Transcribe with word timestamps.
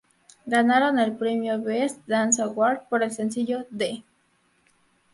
Ganaron 0.47 0.97
el 0.97 1.15
premio 1.15 1.61
"Best 1.61 1.99
Dance 2.07 2.41
Award" 2.41 2.89
por 2.89 3.03
el 3.03 3.11
sencillo 3.11 3.65
"The". 3.67 4.01